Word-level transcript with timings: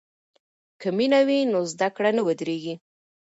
که 0.81 0.87
مینه 0.97 1.19
وي 1.27 1.39
نو 1.51 1.59
زده 1.71 1.87
کړه 1.95 2.09
نه 2.17 2.21
ودریږي. 2.27 2.75